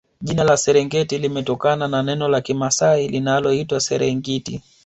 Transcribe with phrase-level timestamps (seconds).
[0.21, 4.61] Jina la Serengeti limetokana na neno la kimasai linaloitwa Serengiti